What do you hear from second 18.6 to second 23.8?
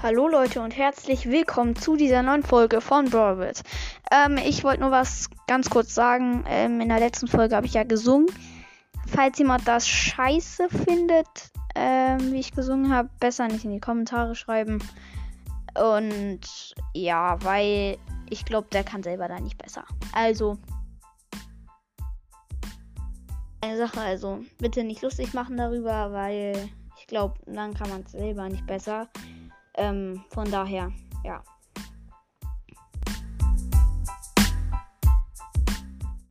der kann selber da nicht besser. Also, eine